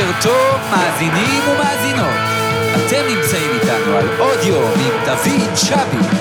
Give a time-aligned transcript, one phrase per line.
[0.00, 2.16] בוקר טוב, מאזינים ומאזינות.
[2.74, 6.16] אתם נמצאים איתנו על עוד יום עם דוד שבי.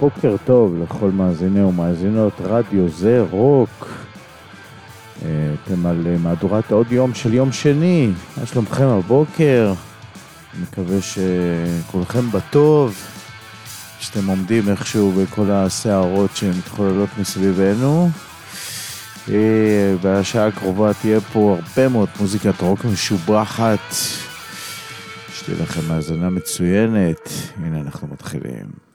[0.00, 3.88] בוקר טוב לכל מאזיני ומאזינות רדיו זה רוק.
[5.24, 5.28] אה,
[5.64, 9.72] אתם על אה, מהדורת עוד יום של יום שני, מה שלומכם הבוקר?
[10.62, 12.94] מקווה שכולכם בטוב,
[14.12, 18.10] שאתם עומדים איכשהו בכל הסערות שמתחוללות מסביבנו.
[19.28, 23.94] אה, בשעה הקרובה תהיה פה הרבה מאוד מוזיקת רוק משובחת.
[25.34, 27.28] שתהיה לכם האזנה מצוינת.
[27.56, 28.89] הנה אנחנו מתחילים.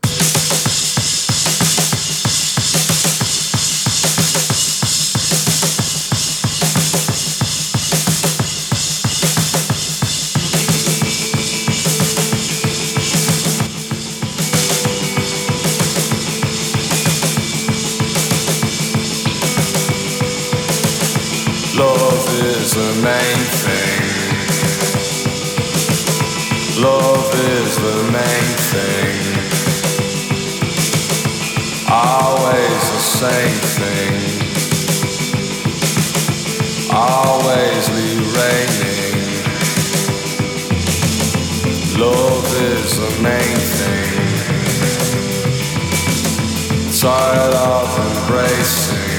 [26.86, 29.18] Love is the main thing.
[31.90, 34.14] Always the same thing.
[36.94, 39.18] Always the raining.
[42.00, 44.14] Love is the main thing.
[47.02, 49.16] Tired of embracing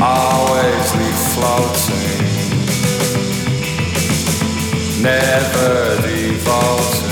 [0.00, 1.97] always be floating,
[5.02, 7.07] never defaults.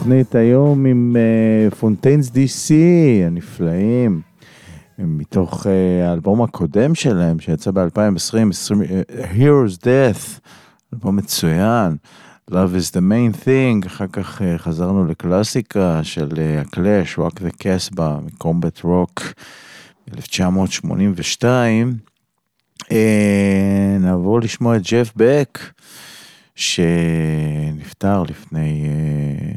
[0.00, 1.16] התוכנית היום עם
[1.78, 3.22] Fontaines D.C.
[3.26, 4.20] הנפלאים,
[4.98, 5.68] מתוך uh,
[6.08, 8.72] האלבום הקודם שלהם שיצא ב-2020,
[9.34, 10.40] Hero's Death,
[10.94, 11.96] אלבום מצוין,
[12.50, 16.28] Love is the main thing, אחר כך uh, חזרנו לקלאסיקה של
[16.60, 19.22] ה Clash, uh, Rock the Casbah, מ Combat Rock,
[20.14, 21.94] 1982.
[22.82, 22.86] Uh,
[24.00, 25.58] נעבור לשמוע את ג'ף בק.
[26.60, 29.54] שנפטר לפני אה, אה,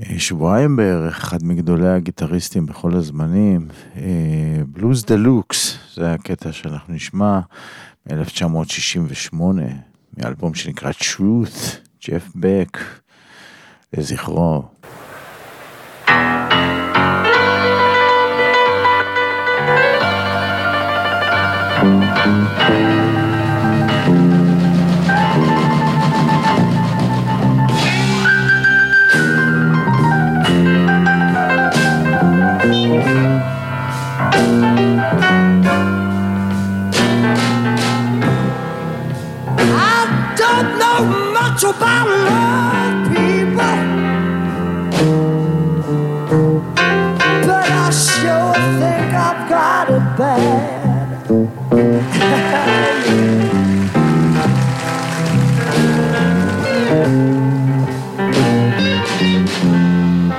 [0.00, 3.68] שבועיים בערך, אחד מגדולי הגיטריסטים בכל הזמנים,
[4.66, 7.40] בלוז דה לוקס, זה הקטע שאנחנו נשמע
[8.06, 9.36] מ-1968,
[10.18, 11.76] מאלבום שנקרא Truth,
[12.08, 12.78] ג'ף בק,
[13.92, 14.62] לזכרו.
[22.66, 23.03] thank you
[41.54, 43.78] much about love, people.
[47.46, 51.06] But I sure think I've got it bad.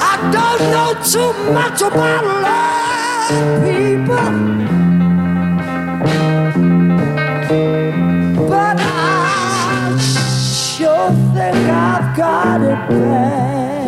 [0.02, 3.64] I don't know too much about love,
[12.90, 13.86] glad.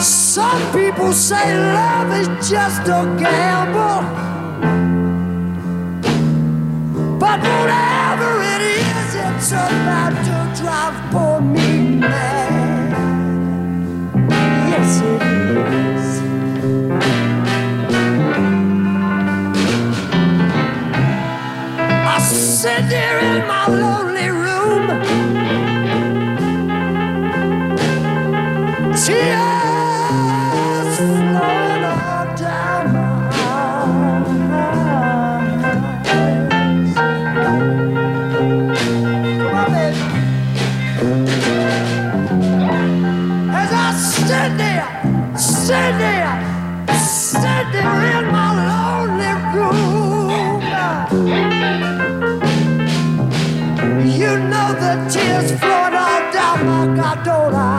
[0.00, 4.02] Some people say love is just a gamble,
[7.18, 11.31] but whatever it is, it's about to drive boys.
[22.62, 24.86] sit there in my lonely room.
[28.94, 29.51] See
[55.40, 55.90] is all
[56.32, 57.71] down my gondola.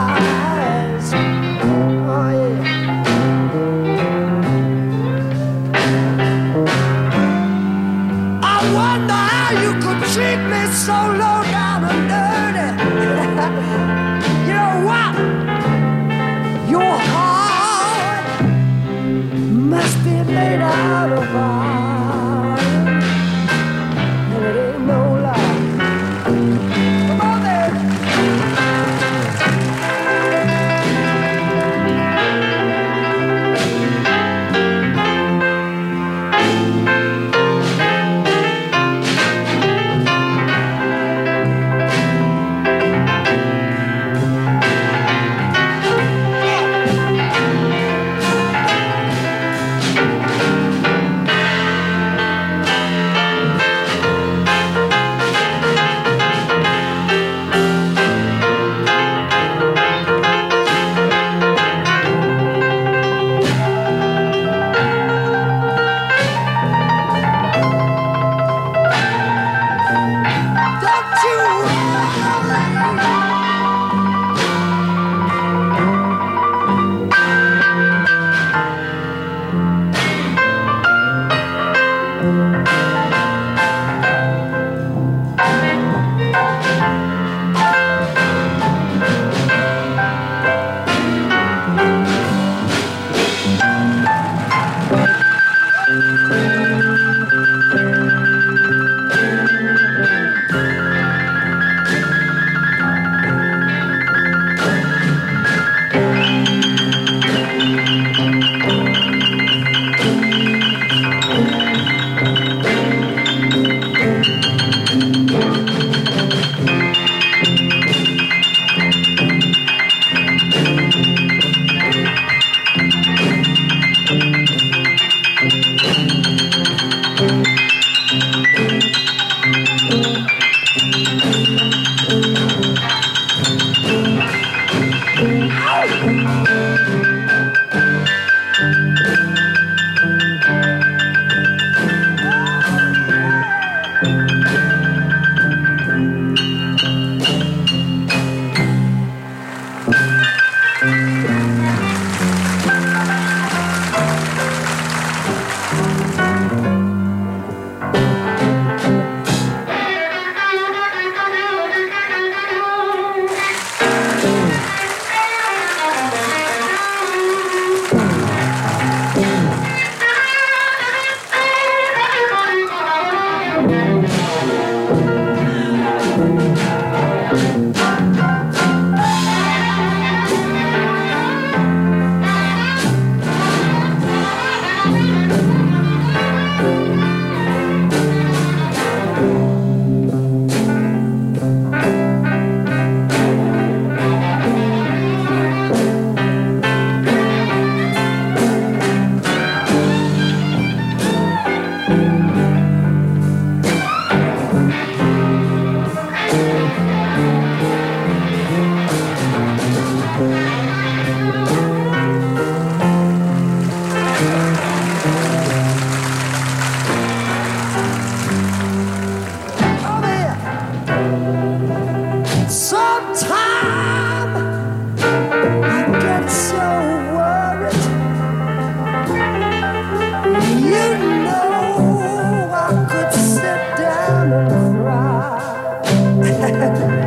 [236.54, 236.66] Ha,
[237.00, 237.03] ha.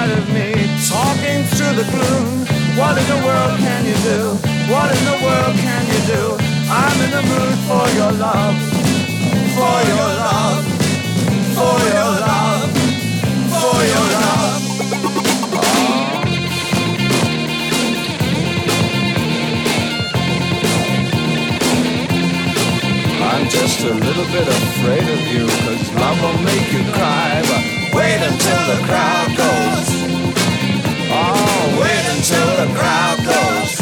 [0.00, 0.52] Inside of me,
[0.88, 2.46] talking through the gloom.
[2.78, 4.34] What in the world can you do?
[4.72, 6.36] What in the world can you do?
[6.70, 8.56] I'm in the mood for your love,
[9.56, 10.64] for your love,
[11.56, 12.70] for your love,
[13.60, 14.60] for your love.
[23.32, 27.42] I'm just a little bit afraid of you, cause love will make you cry.
[27.42, 29.89] But wait until the crowd goes.
[31.22, 33.72] Oh, wait until the crowd goes.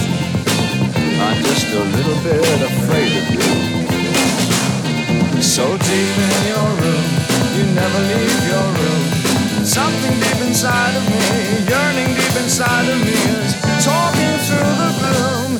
[1.22, 3.54] I'm just a little bit afraid of you.
[5.40, 7.06] So deep in your room,
[7.54, 9.02] you never leave your room.
[9.64, 11.22] Something deep inside of me,
[11.70, 13.54] yearning deep inside of me is
[13.86, 15.50] talking through the gloom.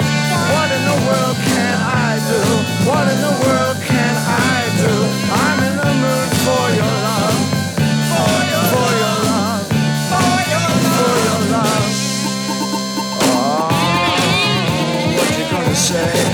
[0.50, 2.42] What in the world can I do?
[2.90, 3.37] What in the
[15.88, 16.27] say?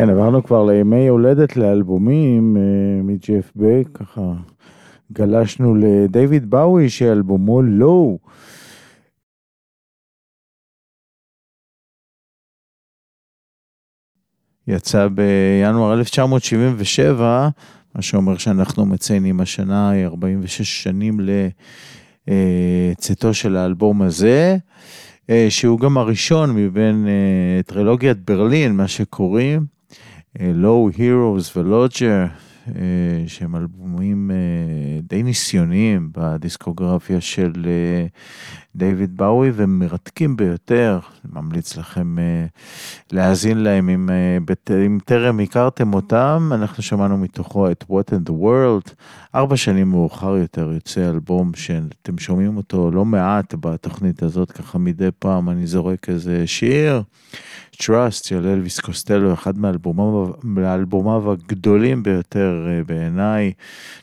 [0.00, 4.32] כן, עברנו כבר לימי הולדת לאלבומים אה, מג'ף בק, ככה
[5.12, 8.18] גלשנו לדייוויד באוי שאלבומו לואו.
[14.66, 17.48] יצא בינואר 1977,
[17.94, 21.20] מה שאומר שאנחנו מציינים השנה 46 שנים
[22.28, 24.56] לצאתו של האלבום הזה,
[25.30, 29.79] אה, שהוא גם הראשון מבין אה, טרילוגיית ברלין, מה שקוראים,
[30.38, 32.26] לואו, הירוס ולוג'ר,
[33.26, 38.06] שהם אלבומים אה, די ניסיוניים בדיסקוגרפיה של אה,
[38.74, 40.98] דיוויד באוי ומרתקים ביותר,
[41.32, 42.46] ממליץ לכם אה,
[43.12, 48.32] להאזין להם אם, אה, אם טרם הכרתם אותם, אנחנו שמענו מתוכו את What in the
[48.32, 48.94] World,
[49.34, 55.08] ארבע שנים מאוחר יותר יוצא אלבום שאתם שומעים אותו לא מעט בתוכנית הזאת, ככה מדי
[55.18, 57.02] פעם אני זורק איזה שיר.
[57.80, 59.54] Trust של אלוויס קוסטלו, אחד
[60.44, 63.52] מאלבומיו, הגדולים ביותר אה, בעיניי.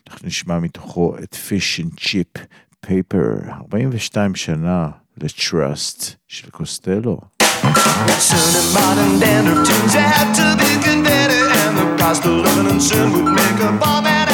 [0.10, 2.40] אנחנו נשמע מתוכו את Fish and Chip
[2.86, 7.20] Paper, 42 שנה ל-Trust של קוסטלו.
[12.80, 14.27] Soon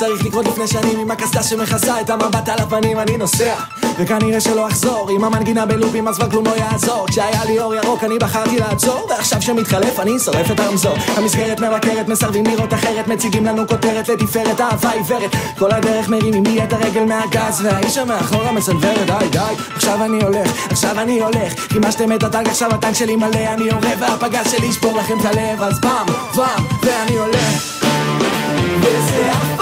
[0.00, 3.54] צריך לקרות לפני שנים עם הקסדה שמכסה את המבט על הפנים אני נוסע.
[3.98, 5.10] וכנראה שלא אחזור.
[5.10, 7.06] עם המנגינה בלופים אז כבר כלום לא יעזור.
[7.08, 9.06] כשהיה לי אור ירוק אני בחרתי לעצור.
[9.10, 10.94] ועכשיו שמתחלף אני שורף את הרמזור.
[11.16, 13.08] המסגרת מבקרת מסרבים לראות אחרת.
[13.08, 14.60] מציגים לנו כותרת לתפארת.
[14.60, 15.30] אהבה עיוורת.
[15.58, 17.60] כל הדרך מרימים לי את הרגל מהגז.
[17.64, 19.54] והאיש המאחורה מסנוורת די די.
[19.74, 21.52] עכשיו אני הולך עכשיו אני הולך.
[21.72, 23.54] חימשתם את הטנק עכשיו הטנק שלי מלא.
[23.54, 25.62] אני יורה והפגז שלי ישבור לכם את הלב.
[25.62, 27.80] אז פעם פעם ואני הולך.
[28.80, 29.59] וזה אף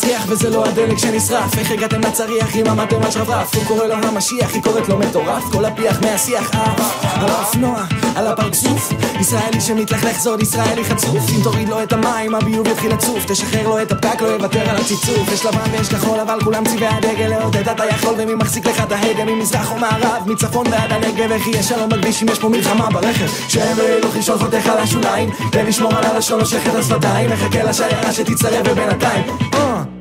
[0.00, 1.58] מסריח וזה לא הדלק שנשרף.
[1.58, 5.44] איך הגעתם לצריח עם המטר השרברף הוא קורא לו המשיח, היא קוראת לו מטורף.
[5.52, 7.84] כל הפיח מהשיח אה, האופנוע,
[8.16, 8.92] על הפרצוף.
[9.20, 11.30] ישראלי שמתלכלך זוד ישראלי חצוף.
[11.30, 13.24] אם תוריד לו את המים הביוב יתחיל לצוף.
[13.26, 15.32] תשחרר לו את הפקק לא יוותר על הציצוף.
[15.32, 18.14] יש לבן ויש כחול אבל כולם צבעי הדגל לעודד אתה יכול.
[18.18, 20.22] ומי מחזיק לך את ההגה ממזרח או מערב?
[20.26, 23.26] מצפון ועד הנגב איך יהיה שלום בכביש אם יש פה מלחמה ברכב?
[23.48, 25.30] שהם ואלוך לשאול חותך על השוליים.
[25.52, 29.99] ולשמור על הלשון נושך את השפתיים מחכה לשיירה שתצטרף ובינתיים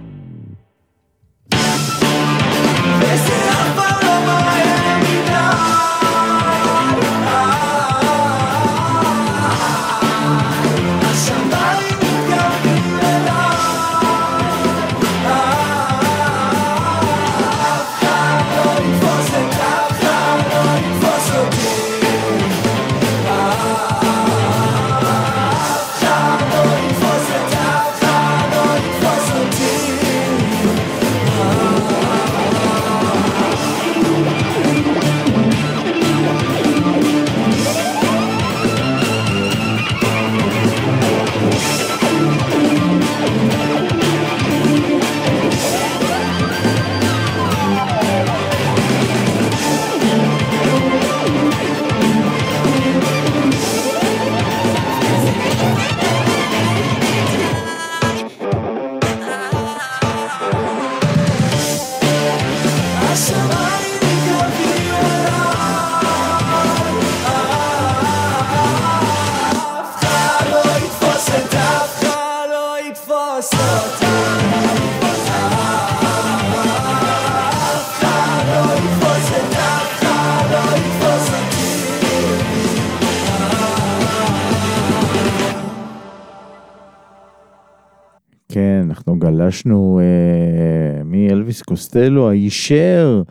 [88.51, 93.23] כן, אנחנו גלשנו אה, מאלוויס קוסטלו הישר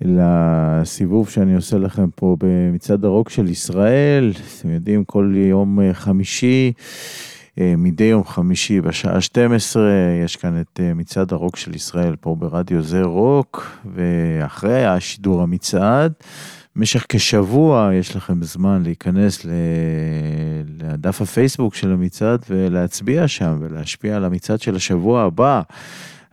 [0.00, 4.32] לסיבוב שאני עושה לכם פה במצעד הרוק של ישראל.
[4.58, 6.72] אתם יודעים, כל יום אה, חמישי
[7.60, 9.82] אה, מדי יום חמישי בשעה 12,
[10.24, 16.12] יש כאן את אה, מצעד הרוק של ישראל פה ברדיו זה רוק, ואחרי השידור המצעד,
[16.76, 19.46] במשך כשבוע יש לכם זמן להיכנס
[20.80, 25.62] לדף הפייסבוק של המצעד ולהצביע שם ולהשפיע על המצעד של השבוע הבא.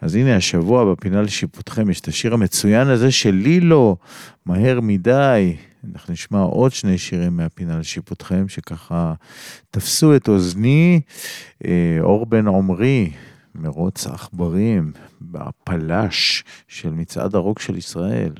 [0.02, 3.98] אז הנה השבוע בפינה לשיפוטכם יש את השיר המצוין הזה של לילו,
[4.46, 5.56] מהר מדי.
[5.94, 9.14] אנחנו נשמע עוד שני שירים מהפינה לשיפוטכם שככה
[9.72, 11.02] תפסו את אוזני.
[11.66, 13.12] אה, אור בן עמרי,
[13.56, 18.32] מרוץ עכברים, בפלש של מצעד הרוק של ישראל.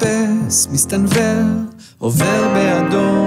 [0.00, 1.44] מחפש, מסתנוור,
[1.98, 3.26] עובר באדום,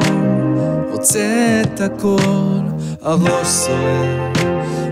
[0.91, 2.59] רוצה את הכל,
[3.01, 4.31] הראש סוער,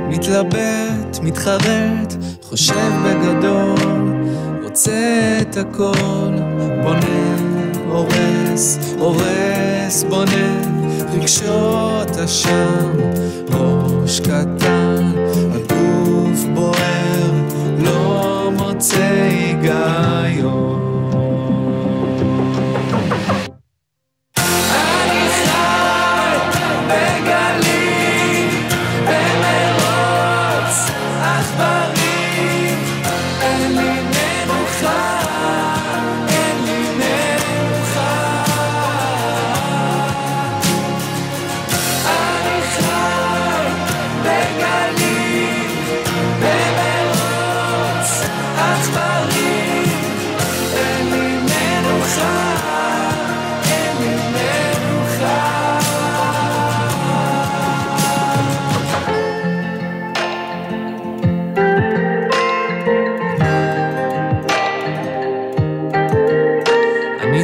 [0.10, 2.14] מתלבט, מתחרט,
[2.44, 4.14] חושב בגדול,
[4.64, 6.32] רוצה את הכל,
[6.84, 7.36] בונה,
[7.90, 10.62] הורס, הורס, בונה,
[11.14, 12.92] רגשות אשם,
[13.50, 15.12] ראש קטן,
[15.54, 17.32] הגוף בוער,
[17.84, 20.71] לא מוצא היגיון.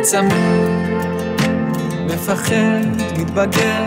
[0.10, 0.34] צמוד,
[2.06, 2.86] מפחד,
[3.20, 3.84] מתבגר,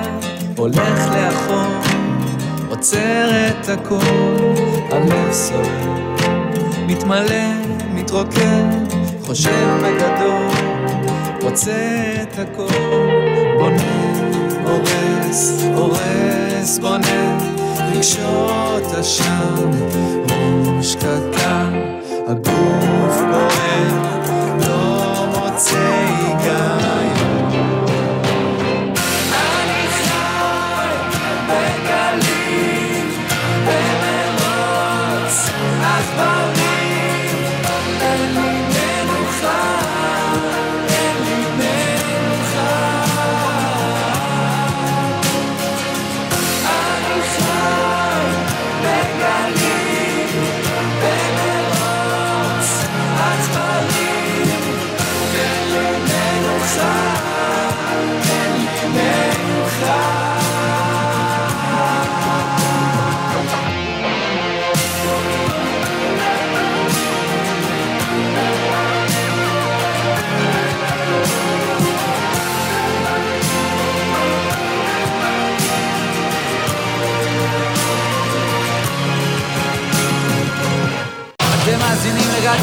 [0.56, 1.72] הולך לאחור,
[2.68, 3.96] עוצר את הכל,
[4.90, 5.96] הלב סוער,
[6.87, 7.44] מתמלא,
[7.94, 8.85] מתרוקן,
[9.22, 10.50] חושב בגדול,
[11.42, 13.09] רוצה את הכל,
[13.59, 14.20] בונה,
[14.64, 17.38] הורס, הורס, בונה,
[17.94, 19.70] רגשות אשם,
[20.76, 21.89] ראש קטן,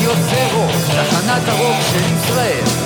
[0.07, 2.76] רדיו זרו, תחנת הרוק של ישראל.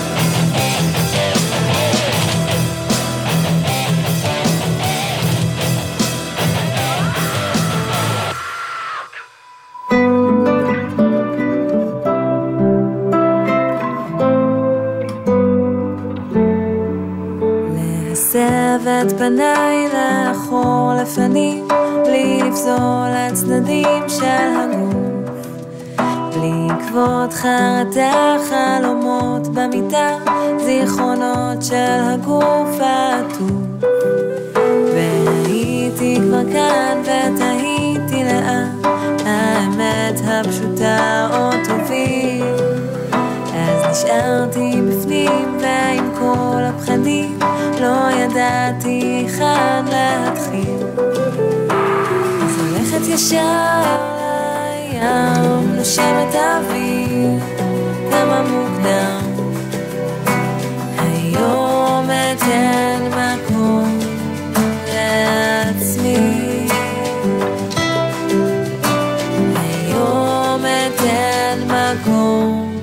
[27.41, 30.17] חרטה חלומות במיטה,
[30.58, 33.91] זיכרונות של הגוף העטוף.
[34.95, 38.69] והייתי כבר כאן ותהיתי לאן
[39.25, 42.45] האמת הפשוטה עוד תוביל.
[43.54, 47.39] אז נשארתי בפנים ועם כל הפחדים
[47.82, 50.88] לא ידעתי היכן להתחיל.
[52.43, 54.00] אז הולכת ישר
[55.01, 57.39] ים, נושמת אוויר,
[58.11, 59.21] כמה מוקדם.
[60.97, 63.99] היום אתן מקום
[64.93, 66.67] לעצמי.
[69.55, 72.77] היום אתן מקום.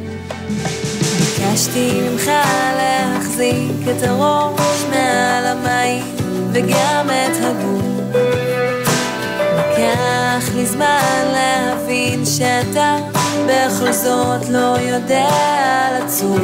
[1.18, 2.30] ביקשתי ממך
[2.76, 5.56] להחזיק את הראש מעל
[6.52, 7.88] וגם את הגוף.
[9.58, 11.17] לקח לי זמן
[12.38, 12.96] שאתה
[13.46, 15.28] בכל זאת לא יודע
[15.98, 16.40] לצוף.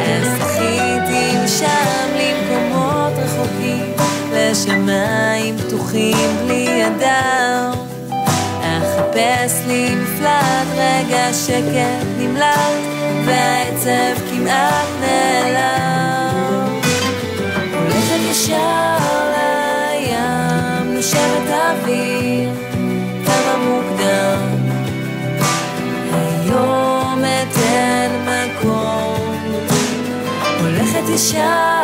[0.00, 3.92] אז זכיתי משם למקומות רחוקים,
[4.32, 7.72] לשמיים פתוחים בלי אדם.
[8.60, 12.80] אחפש לי מפלט, רגע שקט נמלט,
[13.24, 16.80] והעצב כמעט נעלם.
[17.72, 18.98] הולכת ישר
[19.34, 22.73] לים, נושבת אוויר,
[31.14, 31.83] הולכת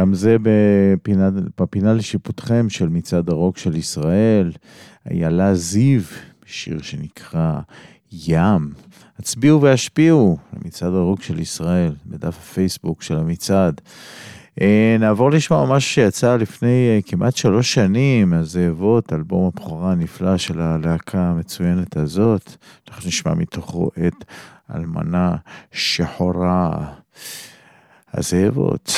[0.00, 4.52] גם זה בפינה, בפינה לשיפוטכם של מצעד הרוק של ישראל,
[5.10, 6.00] איילה זיו,
[6.46, 7.60] שיר שנקרא
[8.12, 8.72] ים.
[9.18, 13.80] הצביעו והשפיעו למצעד הרוק של ישראל, בדף הפייסבוק של המצעד.
[14.60, 20.60] אה, נעבור לשמוע ממש שיצא לפני אה, כמעט שלוש שנים, הזאבות, אלבום הבכורה הנפלא של
[20.60, 22.56] הלהקה המצוינת הזאת.
[22.88, 24.24] אנחנו נשמע מתוכו את
[24.74, 25.36] אלמנה
[25.72, 26.84] שחורה.
[28.14, 28.92] הזאבות.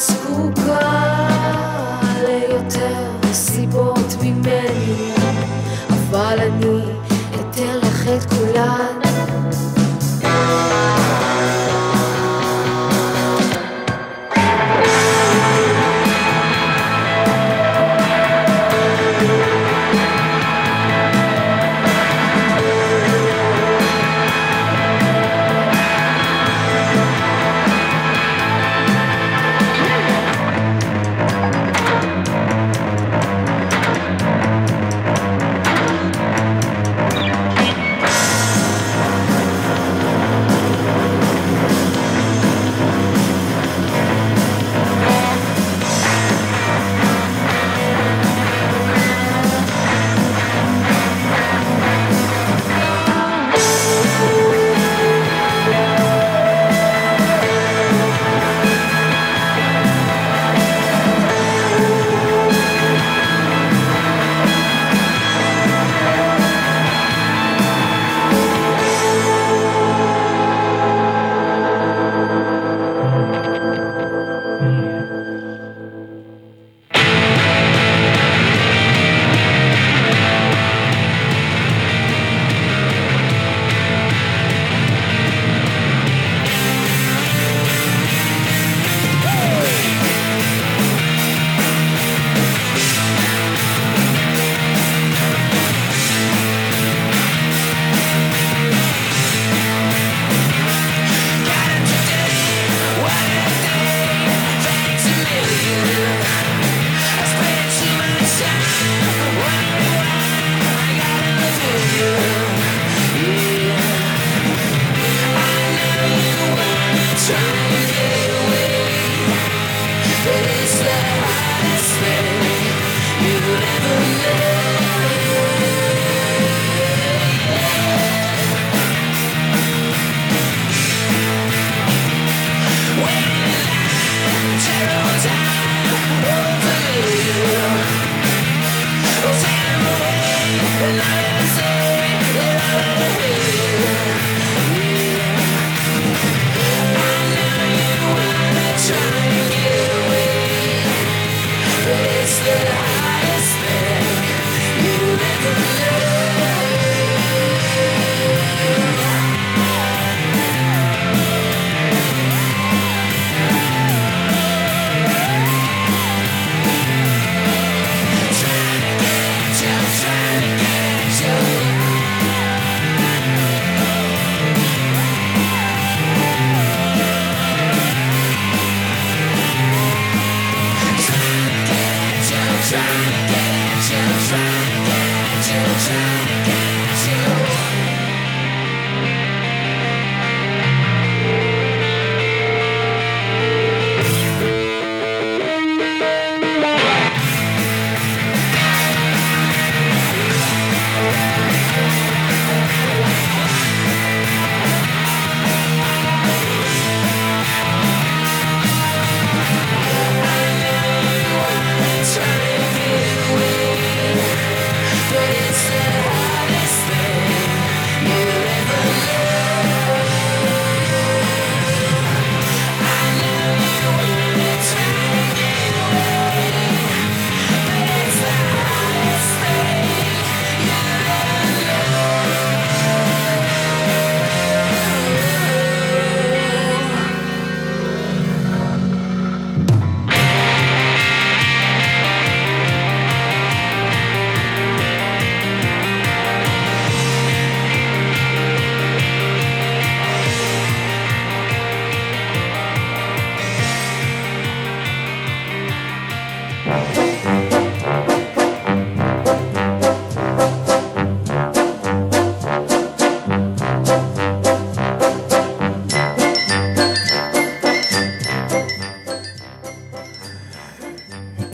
[0.00, 0.59] school.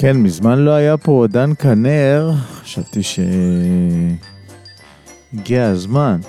[0.06, 3.00] כן, מזמן לא היה פה דן כנר, חשבתי
[5.32, 6.20] שהגיע הזמן.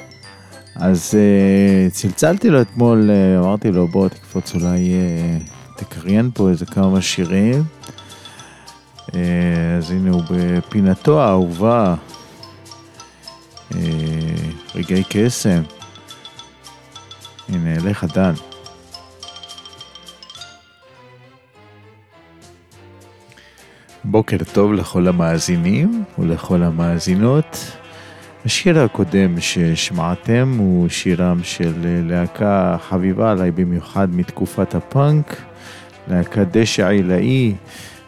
[0.75, 6.65] אז uh, צלצלתי לו אתמול, uh, אמרתי לו בוא תקפוץ אולי uh, תקריין פה איזה
[6.65, 7.63] כמה שירים.
[9.01, 9.13] Uh,
[9.77, 11.95] אז הנה הוא בפינתו האהובה,
[13.71, 13.75] uh,
[14.75, 15.61] רגעי קסם.
[17.49, 18.33] הנה אליך דן.
[24.17, 27.77] בוקר טוב לכל המאזינים ולכל המאזינות.
[28.45, 35.41] השיר הקודם ששמעתם הוא שירם של להקה חביבה עליי במיוחד מתקופת הפאנק,
[36.07, 37.53] להקה דשא עילאי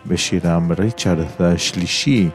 [0.06, 2.30] בשירם ריצ'רד השלישי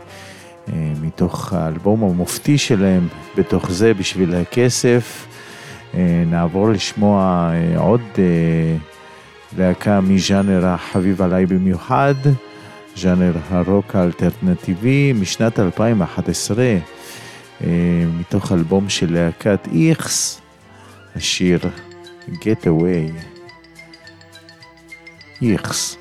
[0.68, 5.26] אה, מתוך האלבום המופתי שלהם, בתוך זה בשביל הכסף.
[5.94, 8.02] אה, נעבור לשמוע אה, עוד
[9.58, 12.14] להקה מז'אנר החביב עליי במיוחד.
[12.96, 17.68] ז'אנר הרוק האלטרנטיבי משנת 2011, אה,
[18.20, 20.40] מתוך אלבום של להקת איכס,
[21.16, 21.58] השיר
[22.28, 23.12] Get Away.
[25.42, 25.96] איכס.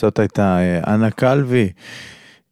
[0.00, 1.68] זאת הייתה אה, אנה קלווי,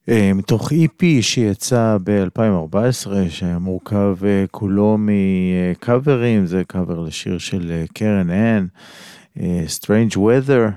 [0.08, 8.30] אה, מתוך EP שיצא ב-2014, שהיה מורכב אה, כולו מקאברים, זה קאבר לשיר של קרן
[8.30, 8.66] אן,
[9.78, 10.70] Strange Weather.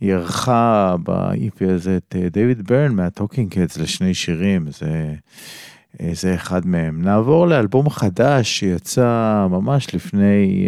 [0.00, 5.14] היא אירחה ב-EP הזה את דיוויד בירן מה Talking Heads לשני שירים, זה,
[6.12, 7.02] זה אחד מהם.
[7.02, 10.66] נעבור לאלבום חדש שיצא ממש לפני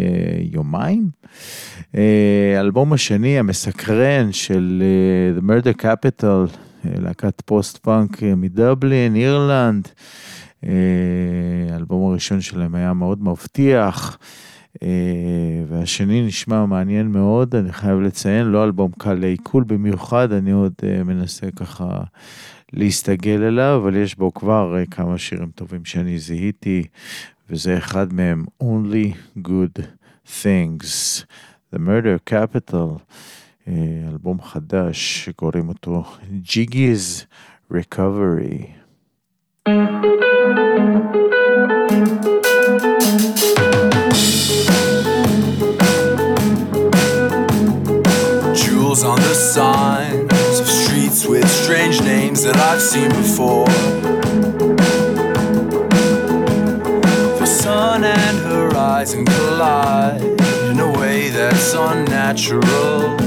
[0.51, 1.09] יומיים.
[2.57, 4.83] האלבום השני המסקרן של
[5.37, 9.87] The Murder Capital, להקת פוסט פאנק מדבלין, אירלנד.
[11.71, 14.17] האלבום הראשון שלהם היה מאוד מבטיח,
[15.67, 20.73] והשני נשמע מעניין מאוד, אני חייב לציין, לא אלבום קל לעיכול במיוחד, אני עוד
[21.05, 22.03] מנסה ככה
[22.75, 26.83] להסתגל אליו, אבל יש בו כבר כמה שירים טובים שאני זיהיתי,
[27.49, 29.81] וזה אחד מהם, Only Good
[30.27, 31.23] Things,
[31.73, 32.99] The Murder Capital.
[34.07, 36.03] אלבום חדש שקוראים אותו
[36.45, 37.25] Jiggy's
[37.71, 38.61] Recovery.
[48.59, 50.34] Jewels on the signs of
[51.27, 53.65] with strange names that I've seen before.
[57.39, 63.24] The sun and horizon collide in a way that's unnatural.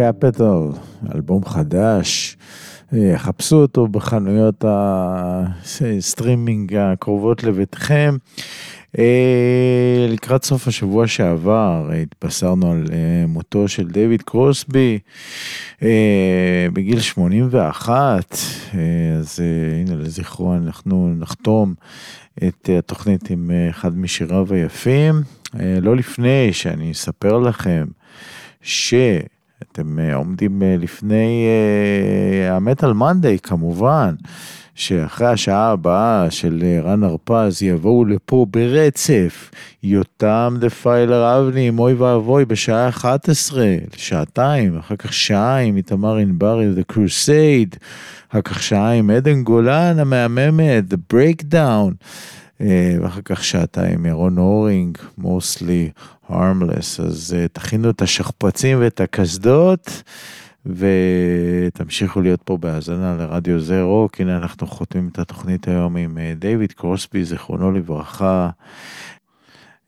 [0.00, 0.76] Capital,
[1.14, 2.36] אלבום חדש.
[2.92, 8.16] אה, חפשו אותו בחנויות הסטרימינג הקרובות לביתכם.
[8.98, 14.98] אה, לקראת סוף השבוע שעבר התבשרנו על אה, מותו של דיוויד קרוסבי
[15.82, 18.36] אה, בגיל 81,
[18.74, 18.78] אה,
[19.18, 21.74] אז אה, הנה לזכרו אנחנו נחתום
[22.48, 25.14] את אה, התוכנית עם אה, אחד משיריו היפים.
[25.60, 27.86] אה, לא לפני שאני אספר לכם
[28.62, 28.94] ש...
[29.62, 34.14] אתם אה, עומדים אה, לפני אה, המטאל מנדי כמובן,
[34.74, 39.50] שאחרי השעה הבאה של אה, רן הרפז יבואו לפה ברצף
[39.82, 46.92] יותם דפיילר אבני, אוי ואבוי, בשעה 11, שעתיים, אחר כך שעה עם איתמר ענברי, The
[46.92, 47.76] Crusade,
[48.30, 52.04] אחר כך שעה עם עדן גולן המהממת, The Breakdown.
[52.60, 56.00] אה, ואחר כך שעתיים ירון הורינג, mostly
[56.30, 60.02] harmless, אז אה, תכינו את השכפ"צים ואת הקסדות,
[60.66, 66.32] ותמשיכו להיות פה בהאזנה לרדיו זה רוק, הנה אנחנו חותמים את התוכנית היום עם אה,
[66.36, 68.50] דיוויד קרוסבי, זיכרונו לברכה.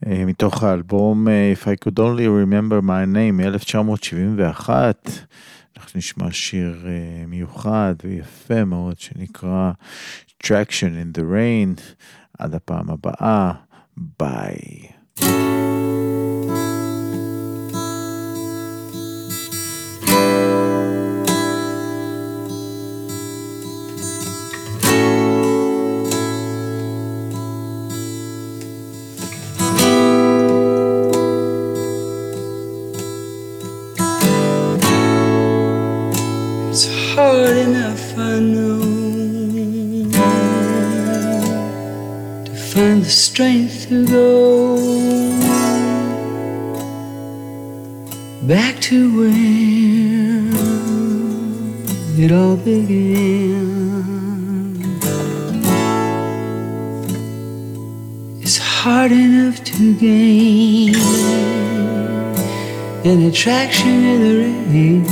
[0.06, 4.68] אה, מתוך האלבום If I Could Only Remember My Name מ-1971,
[5.76, 6.86] אנחנו נשמע שיר
[7.26, 9.72] מיוחד ויפה מאוד שנקרא
[10.42, 11.80] Traction in the Rain.
[12.38, 13.52] עד הפעם הבאה,
[13.96, 15.51] ביי.
[48.52, 49.32] Back to where
[52.22, 53.64] it all began.
[58.42, 60.94] It's hard enough to gain
[63.10, 65.04] an attraction in the rain.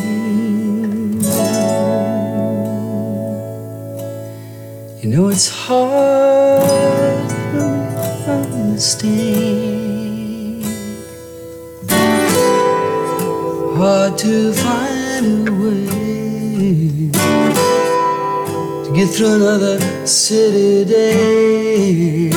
[5.01, 7.63] You know it's hard to
[8.33, 9.60] understand.
[13.83, 15.87] Hard to find a way
[18.85, 22.29] to get through another city day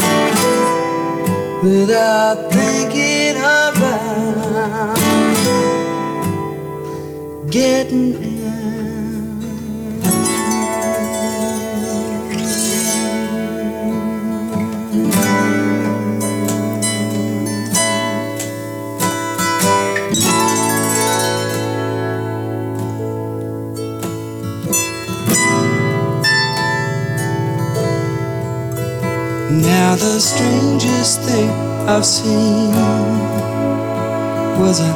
[1.61, 4.95] without thinking about
[7.51, 8.32] getting
[29.93, 31.51] Now the strangest thing
[31.87, 32.73] I've seen
[34.59, 34.91] was a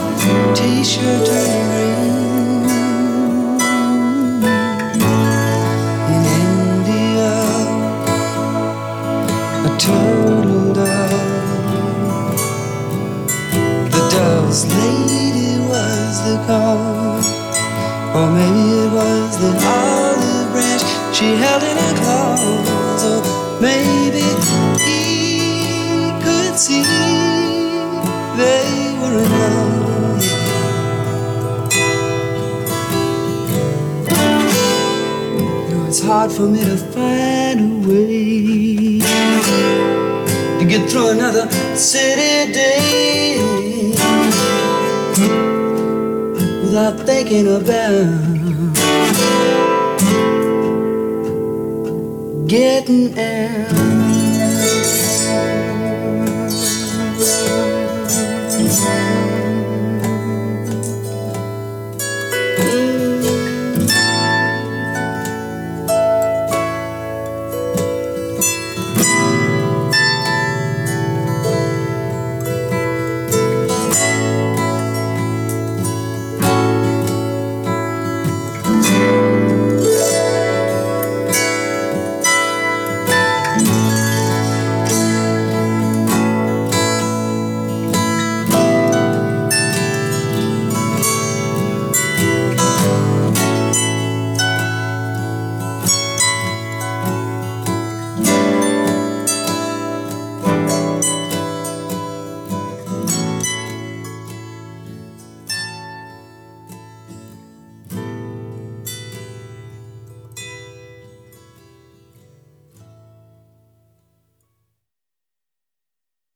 [0.56, 4.42] t-shirt turning green
[6.16, 7.34] in India.
[9.68, 12.40] A turtle dove.
[13.94, 17.30] The dove's lady was the cause,
[18.18, 20.84] or maybe it was the olive branch
[21.16, 23.22] she held in her claws, or
[23.62, 24.24] maybe
[26.58, 26.82] see
[28.36, 30.24] they were in love.
[35.88, 39.00] It's hard for me to find a way
[40.60, 43.38] to get through another city day
[46.64, 48.38] without thinking about
[52.48, 53.97] getting out.